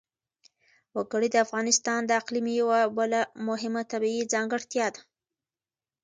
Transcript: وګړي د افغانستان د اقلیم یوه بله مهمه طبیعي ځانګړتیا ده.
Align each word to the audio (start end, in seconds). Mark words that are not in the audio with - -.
وګړي 0.97 1.29
د 1.31 1.35
افغانستان 1.45 1.99
د 2.05 2.11
اقلیم 2.21 2.45
یوه 2.61 2.79
بله 2.97 3.21
مهمه 3.47 3.81
طبیعي 3.91 4.23
ځانګړتیا 4.33 4.87
ده. 4.95 5.01